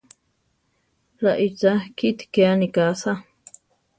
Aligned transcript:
Raícha 1.23 1.73
kíti 1.97 2.25
ke 2.33 2.41
aníka 2.53 2.81
asá! 2.91 3.13